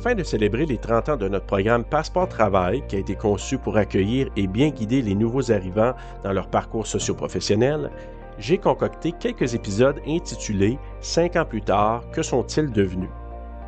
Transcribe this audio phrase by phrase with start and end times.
[0.00, 3.58] Afin de célébrer les 30 ans de notre programme Passeport Travail, qui a été conçu
[3.58, 5.92] pour accueillir et bien guider les nouveaux arrivants
[6.24, 7.90] dans leur parcours socio-professionnel,
[8.38, 13.10] j'ai concocté quelques épisodes intitulés Cinq ans plus tard, que sont-ils devenus?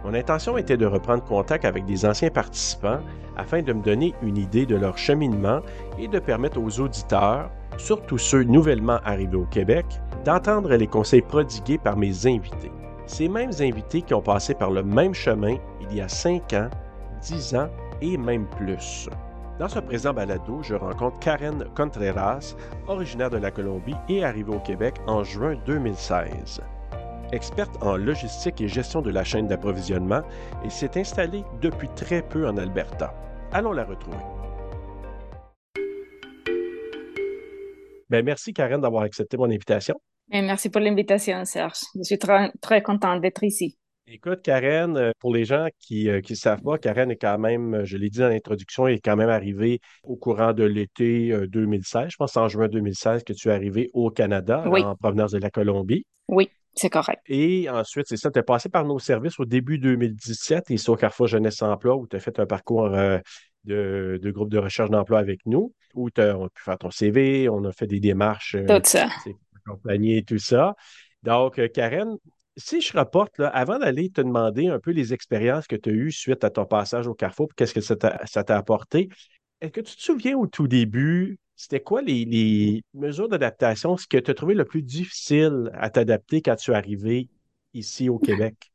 [0.06, 3.01] Mon intention était de reprendre contact avec des anciens participants
[3.37, 5.60] afin de me donner une idée de leur cheminement
[5.99, 9.85] et de permettre aux auditeurs, surtout ceux nouvellement arrivés au Québec,
[10.24, 12.72] d'entendre les conseils prodigués par mes invités.
[13.06, 16.70] Ces mêmes invités qui ont passé par le même chemin il y a 5 ans,
[17.23, 17.69] 10 ans
[18.01, 19.09] et même plus.
[19.59, 22.57] Dans ce présent balado, je rencontre Karen Contreras,
[22.88, 26.60] originaire de la Colombie et arrivée au Québec en juin 2016.
[27.33, 30.23] Experte en logistique et gestion de la chaîne d'approvisionnement,
[30.65, 33.15] elle s'est installée depuis très peu en Alberta.
[33.52, 34.16] Allons la retrouver.
[38.10, 39.98] Ben, merci Karen d'avoir accepté mon invitation.
[40.31, 41.81] Merci pour l'invitation, Serge.
[41.97, 43.77] Je suis très, très contente d'être ici.
[44.09, 47.75] Écoute, Karen, euh, pour les gens qui ne euh, savent pas, Karen est quand même,
[47.75, 52.09] euh, je l'ai dit dans l'introduction, est quand même arrivée au courant de l'été 2016.
[52.11, 55.51] Je pense en juin 2016 que tu es arrivé au Canada en provenance de la
[55.51, 56.05] Colombie.
[56.29, 57.23] Oui, c'est correct.
[57.27, 60.96] Et ensuite, c'est ça, tu es passé par nos services au début 2017 et au
[60.96, 65.46] Carrefour Jeunesse Emploi où tu as fait un parcours de, groupe de recherche d'emploi avec
[65.46, 68.56] nous, où tu as, pu faire ton CV, on a fait des démarches.
[68.66, 69.08] Tout ça.
[69.66, 70.74] Accompagner tout ça.
[71.22, 72.16] Donc, Karen,
[72.56, 75.92] si je rapporte, là, avant d'aller te demander un peu les expériences que tu as
[75.92, 79.08] eues suite à ton passage au Carrefour, qu'est-ce que ça t'a apporté,
[79.60, 84.18] est-ce que tu te souviens au tout début, c'était quoi les, mesures d'adaptation, ce que
[84.18, 87.28] tu as trouvé le plus difficile à t'adapter quand tu es arrivé
[87.72, 88.71] ici au Québec?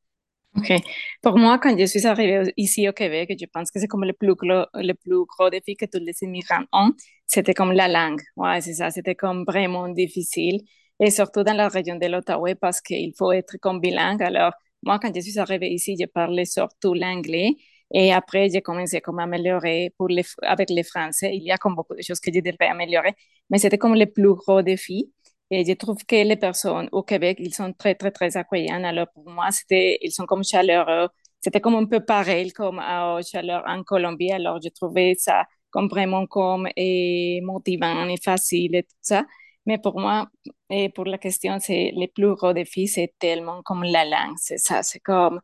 [0.58, 0.74] OK.
[1.22, 4.14] Pour moi, quand je suis arrivée ici au Québec, je pense que c'est comme le
[4.14, 6.94] plus gros, le plus gros défi que tous les immigrants ont,
[7.28, 8.22] c'était comme la langue.
[8.36, 8.90] Ouais, c'est ça.
[8.90, 10.62] C'était comme vraiment difficile
[11.00, 14.24] et surtout dans la région de l'Ottawa parce qu'il faut être comme bilingue.
[14.24, 17.52] Alors, moi, quand je suis arrivée ici, je parlais surtout l'anglais.
[17.94, 21.36] Et après, j'ai commencé comme à améliorer pour les, avec les Français.
[21.36, 23.14] Il y a comme beaucoup de choses que je devais améliorer,
[23.50, 25.12] mais c'était comme le plus gros défi.
[25.50, 28.84] Et je trouve que les personnes au Québec, ils sont très, très, très accueillants.
[28.84, 31.08] Alors, pour moi, c'était, ils sont comme chaleureux.
[31.40, 34.32] C'était comme un peu pareil comme à chaleur en Colombie.
[34.32, 39.26] Alors, je trouvais ça comme vraiment comme et motivant et facile et tout ça.
[39.66, 40.28] Mais pour moi,
[40.70, 44.58] et pour la question, c'est le plus gros défi, c'est tellement comme la langue, c'est
[44.58, 45.42] ça, c'est comme,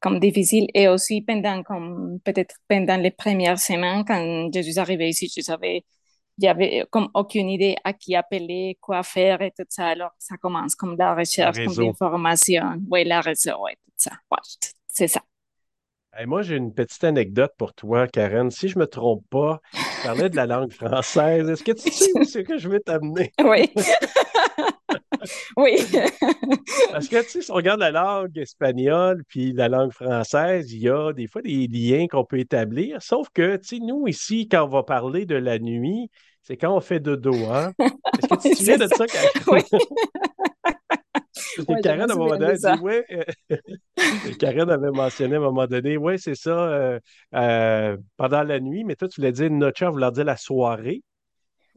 [0.00, 0.68] comme difficile.
[0.74, 5.42] Et aussi pendant, comme, peut-être pendant les premières semaines, quand je suis arrivée ici, je
[5.42, 5.84] savais,
[6.40, 9.88] j'avais comme aucune idée à qui appeler, quoi faire et tout ça.
[9.88, 14.12] Alors, ça commence comme la recherche, comme l'information, oui, la réseau et tout ça.
[14.88, 15.20] c'est ça
[16.26, 18.50] moi, j'ai une petite anecdote pour toi, Karen.
[18.50, 21.48] Si je ne me trompe pas, tu parlais de la langue française.
[21.48, 23.32] Est-ce que tu sais où c'est que je vais t'amener?
[23.42, 23.70] Oui.
[25.56, 25.76] oui.
[26.92, 30.80] Parce que, tu sais, si on regarde la langue espagnole puis la langue française, il
[30.80, 33.00] y a des fois des liens qu'on peut établir.
[33.02, 36.10] Sauf que, tu sais, nous, ici, quand on va parler de la nuit,
[36.42, 37.72] c'est quand on fait dodo, hein?
[37.78, 39.30] Est-ce que tu te souviens de ça, Karen?
[39.48, 39.62] Oui.
[41.82, 43.04] Karen, à un moment donné, dit, ouais,
[43.50, 43.56] euh,
[44.38, 47.00] Karen avait mentionné à un moment donné, oui, c'est ça, euh,
[47.34, 51.02] euh, pendant la nuit, mais toi, tu voulais dire noche, vouloir dire la soirée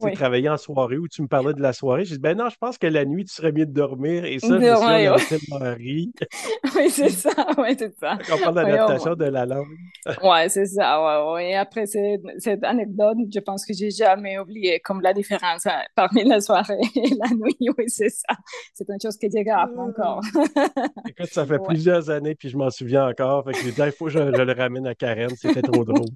[0.04, 0.14] tu oui.
[0.14, 2.04] travaillais en soirée ou tu me parlais de la soirée.
[2.04, 4.24] J'ai dit, ben non, je pense que la nuit, tu serais mieux de dormir.
[4.24, 6.12] Et ça, je me suis ri.
[6.76, 7.30] oui, c'est ça.
[7.58, 8.18] Oui, c'est ça.
[8.32, 9.66] on parle d'adaptation de la langue.
[10.06, 11.02] oui, c'est ça.
[11.02, 11.54] Ouais, ouais.
[11.54, 16.40] Après cette, anecdote, je pense que j'ai jamais oublié comme la différence hein, parmi la
[16.40, 17.56] soirée et la nuit.
[17.76, 18.34] Oui, c'est ça.
[18.72, 20.20] C'est une chose que j'ai grave encore.
[21.08, 23.44] Écoute, ça fait plusieurs années, puis je m'en souviens encore.
[23.44, 25.30] Fait que il faut que je, je le ramène à Karen.
[25.36, 26.08] C'était trop drôle.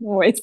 [0.00, 0.34] oui,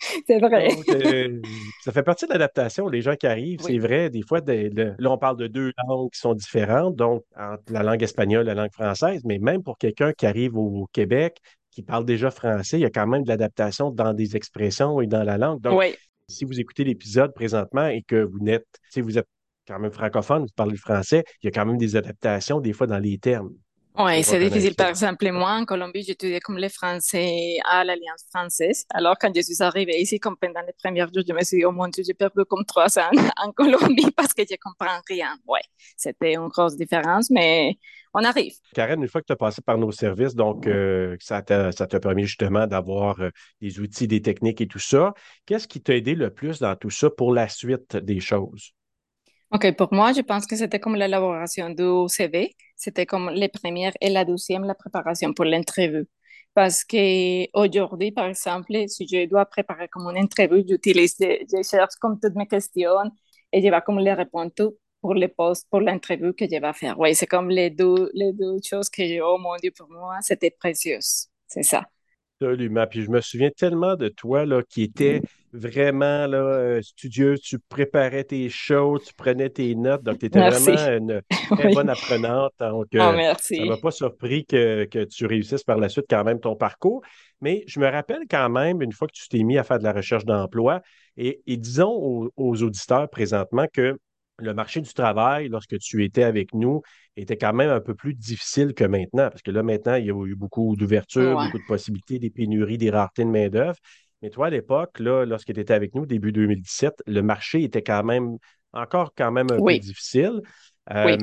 [0.26, 0.68] c'est vrai.
[0.88, 1.40] Euh,
[1.82, 5.18] ça fait partie de l'adaptation, les gens qui arrivent, c'est vrai, des fois, là, on
[5.18, 8.72] parle de deux langues qui sont différentes, donc entre la langue espagnole et la langue
[8.72, 11.38] française, mais même pour quelqu'un qui arrive au Québec,
[11.70, 15.06] qui parle déjà français, il y a quand même de l'adaptation dans des expressions et
[15.06, 15.60] dans la langue.
[15.60, 15.80] Donc,
[16.28, 19.28] si vous écoutez l'épisode présentement et que vous n'êtes, si vous êtes
[19.66, 22.86] quand même francophone, vous parlez français, il y a quand même des adaptations des fois
[22.86, 23.50] dans les termes.
[23.98, 24.76] Oui, c'est difficile.
[24.76, 28.84] Par exemple, moi, en Colombie, j'étudiais comme les Français à l'Alliance française.
[28.90, 31.64] Alors, quand je suis arrivée ici, comme pendant les premiers jours, je me suis dit,
[31.64, 33.10] oh mon Dieu, j'ai perdu comme trois ans
[33.42, 35.36] en Colombie parce que je ne comprends rien.
[35.48, 35.58] Oui,
[35.96, 37.76] c'était une grosse différence, mais
[38.14, 38.54] on arrive.
[38.72, 42.24] Karen, une fois que tu as passé par nos services, donc euh, ça t'a permis
[42.24, 43.30] justement d'avoir euh,
[43.60, 45.12] des outils, des techniques et tout ça,
[45.44, 48.74] qu'est-ce qui t'a aidé le plus dans tout ça pour la suite des choses?
[49.50, 52.54] OK, pour moi, je pense que c'était comme l'élaboration du CV.
[52.78, 56.04] C'était comme les premières et la deuxième, la préparation pour l'interview.
[56.54, 61.96] Parce que aujourd'hui, par exemple, si je dois préparer comme une interview, j'utilise, je cherche
[62.00, 63.10] comme toutes mes questions
[63.52, 66.72] et je vais comme les répondre tout pour les postes, pour l'interview que je vais
[66.72, 66.98] faire.
[66.98, 70.16] Oui, c'est comme les deux, les deux choses que j'ai, oh mon Dieu, pour moi,
[70.22, 70.98] c'était précieux.
[71.46, 71.88] C'est ça.
[72.40, 72.86] Absolument.
[72.88, 77.36] Puis je me souviens tellement de toi là, qui était vraiment là, euh, studieux.
[77.38, 80.02] Tu préparais tes shows, tu prenais tes notes.
[80.02, 82.52] Donc, tu étais vraiment une très bonne apprenante.
[82.60, 83.56] Donc, oh, merci.
[83.56, 87.02] ça ne m'a pas surpris que, tu réussisses par la suite quand même ton parcours.
[87.40, 89.84] Mais je me rappelle quand même, une fois que tu t'es mis à faire de
[89.84, 90.80] la recherche d'emploi,
[91.16, 93.98] et, disons aux auditeurs présentement que
[94.38, 96.82] le marché du travail, lorsque tu étais avec nous,
[97.16, 100.10] était quand même un peu plus difficile que maintenant, parce que là, maintenant, il y
[100.10, 103.76] a eu beaucoup d'ouverture, beaucoup de possibilités, des pénuries, des raretés de main-d'œuvre.
[104.22, 108.04] Mais toi, à l'époque, lorsque tu étais avec nous, début 2017, le marché était quand
[108.04, 108.38] même
[108.72, 110.40] encore quand même un peu difficile.
[110.90, 111.16] Euh,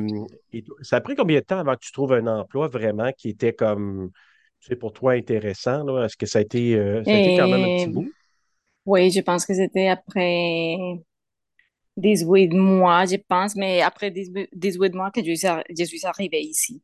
[0.82, 3.54] ça a pris combien de temps avant que tu trouves un emploi vraiment qui était
[3.54, 4.12] comme,
[4.60, 6.04] tu sais, pour toi intéressant?
[6.04, 8.08] Est-ce que ça a été, euh, ça a été quand même un petit bout?
[8.86, 10.78] Oui, je pense que c'était après
[11.98, 16.82] 18 mois, je pense, mais après 18 mois que je suis, arrivée ici.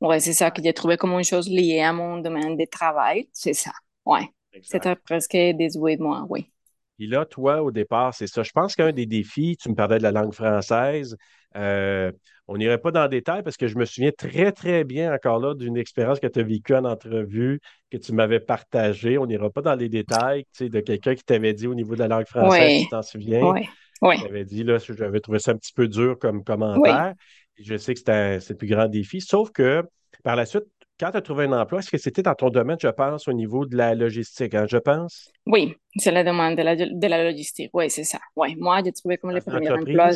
[0.00, 3.28] Ouais, c'est ça que j'ai trouvé comme une chose liée à mon domaine de travail.
[3.32, 3.72] C'est ça.
[4.04, 4.28] Ouais.
[4.62, 6.50] C'était presque 18 mois, oui.
[6.98, 8.42] Et là, toi, au départ, c'est ça.
[8.42, 11.16] Je pense qu'un des défis, tu me parlais de la langue française.
[11.56, 12.12] Euh,
[12.46, 15.38] on n'irait pas dans le détail parce que je me souviens très, très bien encore
[15.38, 19.18] là d'une expérience que tu as vécue en entrevue, que tu m'avais partagée.
[19.18, 21.94] On n'ira pas dans les détails, tu sais, de quelqu'un qui t'avait dit au niveau
[21.94, 23.42] de la langue française, tu t'en souviens.
[23.42, 23.66] Oui.
[24.02, 24.16] Oui.
[24.18, 27.14] J'avais dit, là, j'avais trouvé ça un petit peu dur comme commentaire.
[27.56, 29.20] Je sais que c'était le plus grand défi.
[29.20, 29.84] Sauf que
[30.22, 30.64] par la suite,
[30.98, 33.32] quand tu as trouvé un emploi, est-ce que c'était dans ton domaine, je pense, au
[33.32, 35.30] niveau de la logistique, hein, je pense?
[35.46, 37.70] Oui, c'est la demande de la, de la logistique.
[37.72, 38.18] Oui, c'est ça.
[38.36, 40.10] Oui, moi, j'ai trouvé comme le premier emploi.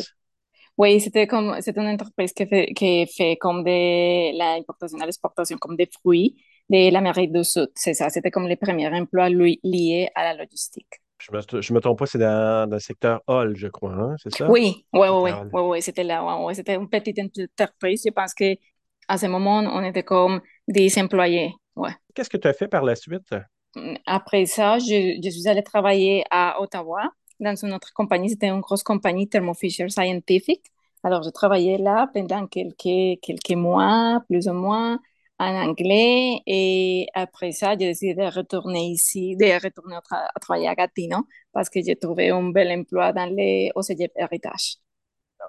[0.77, 5.57] Oui, c'était comme c'est une entreprise qui fait, qui fait comme de l'importation et l'exportation
[5.57, 6.37] comme des fruits
[6.69, 7.69] de l'Amérique du Sud.
[7.75, 8.09] C'est ça.
[8.09, 11.01] C'était comme les premiers emplois liés à la logistique.
[11.19, 14.33] Je me, je me trompe pas, c'est dans, le secteur Hall, je crois, hein, c'est
[14.33, 14.49] ça?
[14.49, 16.23] Oui, oui, oui, oui, oui, c'était là.
[16.53, 18.03] c'était une petite entreprise.
[18.05, 21.53] Je pense qu'à ce moment, on était comme des employés.
[21.75, 21.91] Ouais.
[22.13, 23.33] Qu'est-ce que tu as fait par la suite?
[23.75, 28.29] Mm, après ça, je, je suis allée travailler à Ottawa dans une autre compagnie.
[28.29, 30.61] C'était une grosse compagnie, Thermo Fisher Scientific.
[31.03, 34.99] Alors, je travaillais là pendant quelques, quelques mois, plus ou moins
[35.39, 36.41] en anglais.
[36.45, 41.69] Et après ça, j'ai décidé de retourner ici, de retourner à, travailler à Gatineau parce
[41.69, 44.75] que j'ai trouvé un bel emploi dans les OCG Héritage.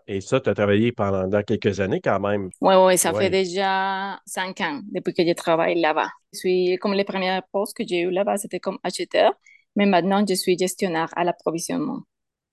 [0.07, 2.51] Et ça, tu as travaillé pendant quelques années quand même.
[2.61, 6.09] Oui, oui, ça fait déjà cinq ans depuis que je travaille là-bas.
[6.33, 9.33] Je suis, comme les premières postes que j'ai eu là-bas, c'était comme acheteur,
[9.75, 12.03] mais maintenant, je suis gestionnaire à l'approvisionnement.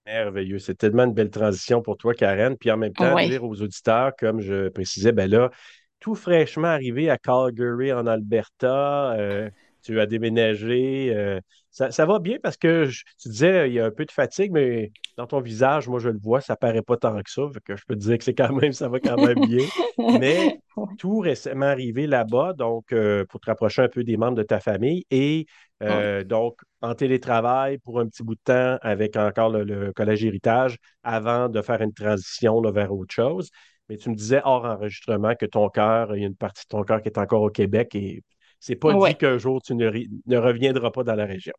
[0.08, 0.58] Merveilleux.
[0.58, 2.58] C'est tellement une belle transition pour toi, Karen.
[2.58, 5.52] Puis en même temps, dire aux auditeurs, comme je précisais, ben là,
[6.00, 9.14] tout fraîchement arrivé à Calgary, en Alberta.
[9.14, 9.50] Euh,
[9.84, 11.14] tu as déménagé.
[11.16, 11.40] Euh,
[11.72, 12.90] ça, va bien parce que
[13.22, 16.10] tu disais il y a un peu de fatigue, mais dans ton visage, moi je
[16.10, 17.44] le vois, ça paraît pas tant que ça.
[17.64, 19.66] que je peux te dire que c'est quand même, ça va quand même bien.
[20.20, 20.60] mais
[20.98, 24.60] tout récemment arrivé là-bas, donc euh, pour te rapprocher un peu des membres de ta
[24.60, 25.46] famille et
[26.26, 31.48] donc en télétravail pour un petit bout de temps avec encore le, Collège Héritage avant
[31.48, 33.52] de faire une transition vers autre chose.
[33.90, 36.70] Mais tu me disais hors enregistrement que ton cœur, il y a une partie de
[36.70, 38.24] ton cœur qui est encore au Québec et
[38.60, 39.90] c'est pas dit qu'un jour tu ne,
[40.26, 41.54] ne, reviendras pas dans la région.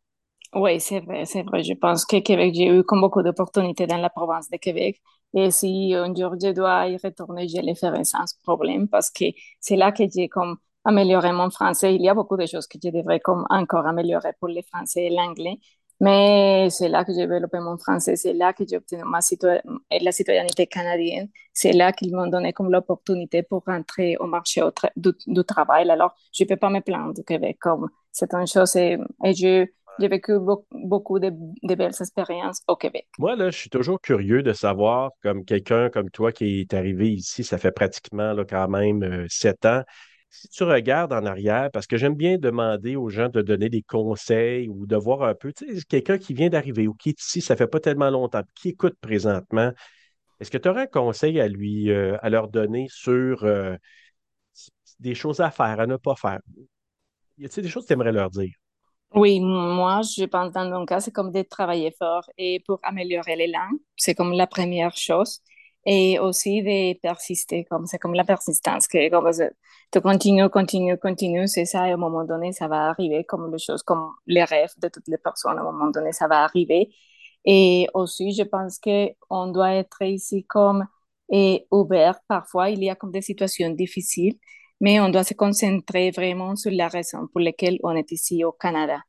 [0.53, 1.63] Oui, c'est vrai, c'est vrai.
[1.63, 4.99] Je pense que Québec, j'ai eu comme beaucoup d'opportunités dans la province de Québec.
[5.33, 9.25] Et si un jour je dois y retourner, je le ferai sans problème parce que
[9.59, 11.93] c'est là que j'ai comme amélioré mon français.
[11.93, 15.05] Il y a beaucoup de choses que je devrais comme encore améliorer pour le français
[15.05, 15.59] et l'anglais.
[15.99, 19.19] Mais c'est là que j'ai développé mon français, c'est là que j'ai obtenu ma
[20.01, 24.61] la citoyenneté canadienne, c'est là qu'ils m'ont donné comme l'opportunité pour rentrer au marché
[24.95, 25.89] du, travail.
[25.89, 28.97] Alors, je ne peux pas me plaindre du Québec comme c'est une chose et,
[29.33, 29.67] j'ai
[30.07, 30.37] vécu
[30.71, 31.31] beaucoup, de,
[31.63, 33.07] belles expériences au Québec.
[33.17, 37.11] Moi, là, je suis toujours curieux de savoir, comme quelqu'un comme toi qui est arrivé
[37.11, 39.83] ici, ça fait pratiquement là, quand même euh, sept ans,
[40.29, 43.81] si tu regardes en arrière, parce que j'aime bien demander aux gens de donner des
[43.81, 47.21] conseils ou de voir un peu, tu sais, quelqu'un qui vient d'arriver ou qui est
[47.21, 49.71] ici, ça fait pas tellement longtemps, qui écoute présentement,
[50.39, 53.75] est-ce que tu aurais un conseil à lui, euh, à leur donner sur euh,
[54.99, 56.39] des choses à faire, à ne pas faire?
[57.37, 58.53] Y a-t-il des choses que tu aimerais leur dire?
[59.15, 63.35] Oui, moi, je pense dans mon cas, c'est comme de travailler fort et pour améliorer
[63.35, 65.41] les langues, c'est comme la première chose
[65.85, 69.31] et aussi de persister, comme c'est comme la persistance, que comme
[69.91, 73.51] tu continues, continues, continues, c'est ça, et à un moment donné, ça va arriver comme
[73.51, 76.43] les choses, comme les rêves de toutes les personnes, à un moment donné, ça va
[76.43, 76.89] arriver.
[77.45, 80.85] Et aussi, je pense qu'on doit être ici comme
[81.31, 82.19] et ouvert.
[82.27, 84.37] Parfois, il y a comme des situations difficiles,
[84.81, 88.51] mais on doit se concentrer vraiment sur la raison pour laquelle on est ici au
[88.51, 88.99] Canada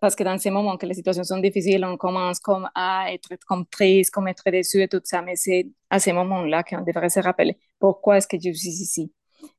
[0.00, 3.28] parce que dans ces moments que les situations sont difficiles, on commence comme à être
[3.46, 7.08] comme triste, comme être déçu et tout ça, mais c'est à ces moments-là qu'on devrait
[7.08, 9.12] se rappeler pourquoi est-ce que je suis ici.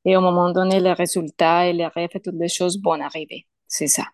[0.04, 3.46] Et au moment donné, les résultats et les rêves et toutes les choses vont arriver.
[3.66, 4.04] C'est ça.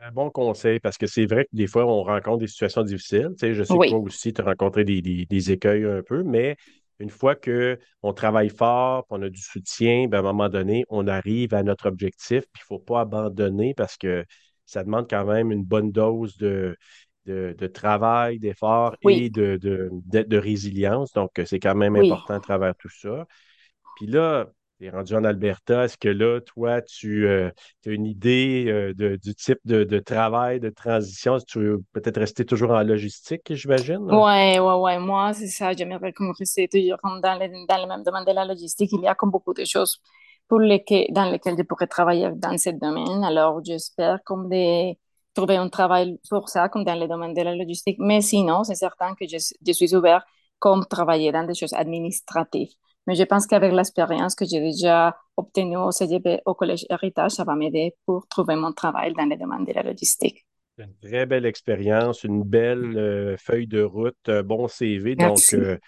[0.00, 3.30] Un bon conseil parce que c'est vrai que des fois, on rencontre des situations difficiles.
[3.30, 6.56] Tu sais, je sais que toi aussi, tu as rencontré des, écueils un peu, mais
[6.98, 11.06] une fois qu'on travaille fort, qu'on a du soutien, ben, à un moment donné, on
[11.06, 14.24] arrive à notre objectif, puis il ne faut pas abandonner parce que
[14.68, 16.76] ça demande quand même une bonne dose de,
[17.26, 21.12] de, travail, d'effort et de, de, résilience.
[21.12, 23.26] Donc, c'est quand même important à travers tout ça.
[23.96, 24.46] Puis là,
[24.78, 25.84] tu es rendu en Alberta.
[25.84, 27.50] Est-ce que là, toi, tu euh,
[27.86, 31.38] as une idée euh, du type de, travail, de transition?
[31.38, 34.06] Tu veux peut-être rester toujours en logistique, j'imagine?
[34.10, 34.98] Oui, oui, oui.
[34.98, 35.72] Moi, c'est ça.
[35.72, 38.90] J'aimerais comme rester toujours dans, les, dans le même domaine de la logistique.
[38.92, 40.00] Il y a comme beaucoup de choses
[40.48, 43.22] pour lesquelles, dans lesquelles je pourrais travailler dans ce domaine.
[43.24, 44.94] Alors, j'espère comme de
[45.34, 47.96] trouver un travail pour ça, comme dans le domaine de la logistique.
[48.00, 49.36] Mais sinon, c'est certain que je,
[49.66, 50.24] je suis ouvert
[50.58, 52.72] comme travailler dans des choses administratives.
[53.06, 57.44] Mais je pense qu'avec l'expérience que j'ai déjà obtenue au CGB, au Collège Héritage, ça
[57.44, 60.44] va m'aider pour trouver mon travail dans les domaines de la logistique.
[60.76, 65.16] Une très belle expérience, une belle euh, feuille de route, un bon CV.
[65.16, 65.78] Donc, euh,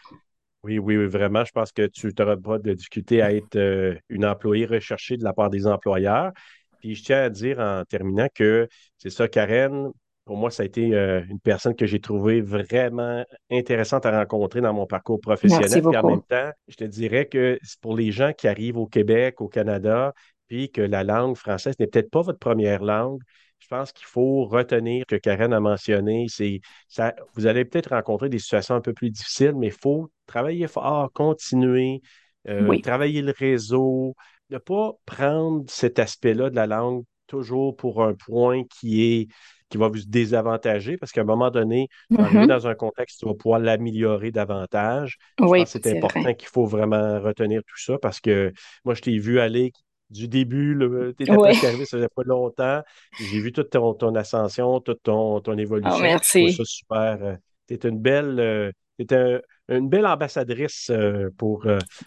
[0.62, 4.26] oui, oui, vraiment, je pense que tu n'auras pas de difficulté à être euh, une
[4.26, 6.32] employée recherchée de la part des employeurs.
[6.80, 9.90] Puis je tiens à dire en terminant que c'est ça, Karen,
[10.24, 14.60] pour moi, ça a été euh, une personne que j'ai trouvée vraiment intéressante à rencontrer
[14.60, 15.82] dans mon parcours professionnel.
[15.82, 19.40] Puis en même temps, je te dirais que pour les gens qui arrivent au Québec,
[19.40, 20.12] au Canada,
[20.46, 23.20] puis que la langue française n'est peut-être pas votre première langue,
[23.60, 28.28] je pense qu'il faut retenir que Karen a mentionné, c'est ça, vous allez peut-être rencontrer
[28.28, 32.00] des situations un peu plus difficiles, mais il faut travailler fort, continuer,
[32.48, 34.14] euh, travailler le réseau,
[34.50, 39.28] ne pas prendre cet aspect-là de la langue toujours pour un point qui est
[39.68, 42.48] qui va vous désavantager parce qu'à un moment donné, mm-hmm.
[42.48, 45.16] dans un contexte qui va pouvoir l'améliorer davantage.
[45.40, 48.52] Oui, c'est important qu'il faut vraiment retenir tout ça parce que
[48.84, 49.72] moi, je t'ai vu aller
[50.10, 50.76] du début,
[51.16, 51.64] tu étais ouais.
[51.64, 52.82] arrivé, ça faisait pas longtemps.
[53.18, 55.96] J'ai vu toute ton, ascension, toute ton, ton évolution.
[55.96, 56.52] Oh, merci.
[56.52, 57.18] ça super.
[57.22, 57.36] Euh,
[57.68, 61.66] tu es une belle, euh, une belle ambassadrice euh, pour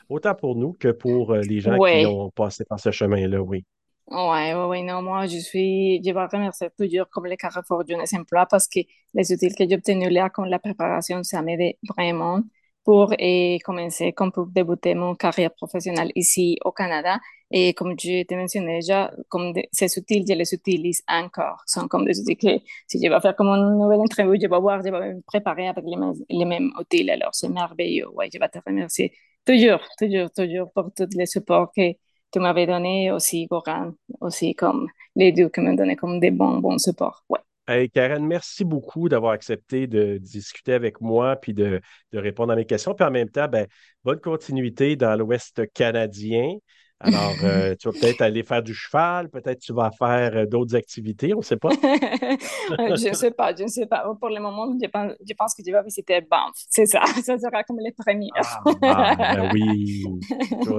[0.10, 3.65] autant pour nous que pour les gens qui ont passé par ce chemin-là, oui.
[4.12, 8.13] Oui, oui, oui, non, moi, je suis, je vais remercier toujours comme le Carrefour Jeunesse
[8.13, 8.81] Emploi parce que
[9.13, 12.41] les outils que j'ai obtenus là, comme la préparation, ça m'aide vraiment
[12.83, 17.19] pour et commencer, comme pour débuter mon carrière professionnelle ici au Canada.
[17.55, 21.62] Et comme je te mentionnais déjà, comme ces outils, je les utilise encore.
[21.67, 22.48] Ce sont comme des outils que
[22.88, 25.67] si je vais faire comme une nouvelle interview, je vais voir, je vais me préparer
[25.67, 27.07] avec les mêmes, outils.
[27.12, 28.10] Alors, c'est merveilleux.
[28.10, 29.13] Ouais, je vais te remercier
[29.45, 31.93] toujours, toujours, toujours pour tous les supports que
[32.31, 36.57] tu m'avais donné aussi, Goran, aussi comme les deux qui m'ont donné comme des bons,
[36.57, 37.24] bons supports.
[37.29, 37.39] Ouais.
[37.67, 41.79] Hey Karen, merci beaucoup d'avoir accepté de discuter avec moi puis de,
[42.12, 42.95] de, répondre à mes questions.
[42.95, 43.67] Puis en même temps, ben,
[44.03, 46.57] bonne continuité dans l'Ouest canadien.
[47.00, 50.76] Alors, euh, tu vas peut-être aller faire du cheval, peut-être tu vas faire euh, d'autres
[50.76, 51.70] activités, on ne sait pas.
[51.82, 54.04] je ne sais pas, je ne sais pas.
[54.20, 56.54] Pour le moment, je pense, je pense que je vais visiter Banff.
[56.70, 58.30] C'est ça, ça sera comme les premiers.
[58.36, 60.06] Ah, ben oui,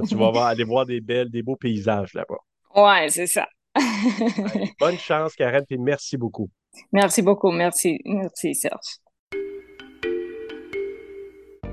[0.09, 2.39] tu vas, aller voir des belles, des beaux paysages là-bas.
[2.77, 3.47] Oui, c'est ça.
[4.81, 6.49] bonne chance, Karen, et merci beaucoup.
[6.93, 9.04] Merci beaucoup, merci, merci Serge.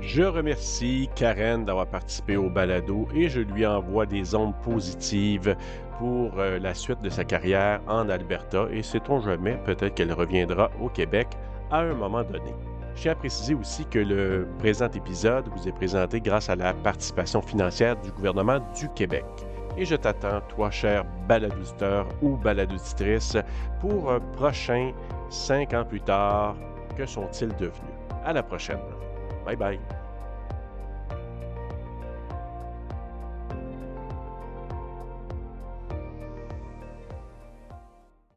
[0.01, 5.55] Je remercie Karen d'avoir participé au balado et je lui envoie des ondes positives
[6.00, 10.72] pour euh, la suite de sa carrière en Alberta et sait-on jamais, peut-être qu'elle reviendra
[10.81, 11.27] au Québec
[11.70, 12.51] à un moment donné.
[12.96, 16.74] Je tiens à préciser aussi que le présent épisode vous est présenté grâce à la
[16.74, 19.25] participation financière du gouvernement du Québec.
[19.77, 23.38] Et je t'attends, toi, cher baladouditeur ou baladouditrice,
[23.79, 24.91] pour un prochain
[25.29, 26.55] cinq ans plus tard.
[26.98, 27.96] Que sont-ils devenus?
[28.25, 28.79] À la prochaine.
[29.51, 30.00] Bye bye.